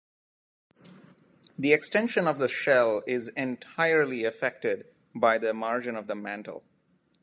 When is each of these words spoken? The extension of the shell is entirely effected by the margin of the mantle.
The 1.59 1.73
extension 1.73 2.27
of 2.27 2.39
the 2.39 2.47
shell 2.47 3.03
is 3.05 3.27
entirely 3.37 4.23
effected 4.23 4.87
by 5.13 5.37
the 5.37 5.53
margin 5.53 5.95
of 5.95 6.07
the 6.07 6.15
mantle. 6.15 6.63